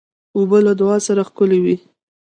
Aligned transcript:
اوبه 0.35 0.57
له 0.67 0.73
دعا 0.79 0.97
سره 1.07 1.21
ښکلي 1.29 1.59
وي. 1.63 1.75